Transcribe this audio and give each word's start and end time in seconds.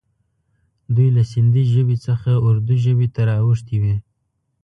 دوی 0.95 1.09
له 1.15 1.23
سیندي 1.31 1.63
ژبې 1.73 1.97
څخه 2.07 2.31
اردي 2.45 2.77
ژبې 2.85 3.07
ته 3.15 3.21
را 3.29 3.35
اوښتي 3.45 3.77
وي. 3.81 3.95